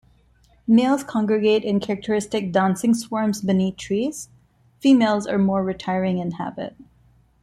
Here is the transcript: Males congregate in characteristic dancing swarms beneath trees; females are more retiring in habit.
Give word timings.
Males 0.65 1.03
congregate 1.03 1.63
in 1.63 1.79
characteristic 1.79 2.51
dancing 2.51 2.95
swarms 2.95 3.39
beneath 3.39 3.77
trees; 3.77 4.29
females 4.79 5.27
are 5.27 5.37
more 5.37 5.63
retiring 5.63 6.17
in 6.17 6.31
habit. 6.31 6.75